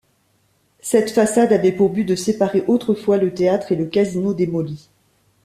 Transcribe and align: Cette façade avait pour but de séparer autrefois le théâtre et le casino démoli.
Cette 0.79 1.11
façade 1.11 1.53
avait 1.53 1.71
pour 1.71 1.91
but 1.91 2.03
de 2.05 2.15
séparer 2.15 2.63
autrefois 2.65 3.17
le 3.17 3.31
théâtre 3.35 3.71
et 3.71 3.75
le 3.75 3.85
casino 3.85 4.33
démoli. 4.33 4.89